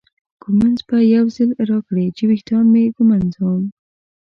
ږومنځ 0.41 0.79
به 0.87 0.97
یو 1.15 1.25
ځل 1.35 1.49
راکړې 1.69 2.05
چې 2.17 2.23
ویښتان 2.29 2.65
مې 2.73 2.81
وږمنځم. 2.89 3.61